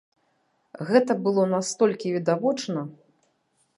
Гэта 0.91 1.17
было 1.29 1.43
настолькі 1.53 2.15
відавочна! 2.17 2.81